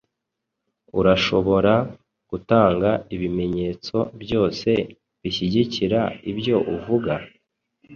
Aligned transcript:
Urashobora 0.99 1.73
gutanga 2.29 2.89
ibimenyetso 3.15 3.97
byose 4.21 4.69
bishyigikira 5.21 5.99
ibyo 6.31 6.57
uvuga? 6.75 7.13